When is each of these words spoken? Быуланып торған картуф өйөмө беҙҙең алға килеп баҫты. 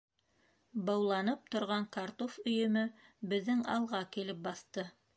Быуланып 0.87 1.51
торған 1.57 1.87
картуф 1.97 2.39
өйөмө 2.55 2.89
беҙҙең 3.35 3.65
алға 3.79 4.05
килеп 4.17 4.45
баҫты. 4.51 4.93